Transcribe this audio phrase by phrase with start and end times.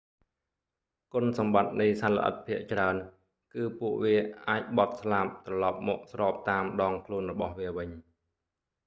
[1.13, 2.95] គុណសម្បត្តិនៃសត្វល្អិតភាគច្រើន
[3.53, 4.15] គឺ ពួកវា
[4.47, 7.89] អាចបត់ស្លាបត្រឡប់មកស្របតាមដងខ្លួនរបស់វាវិញ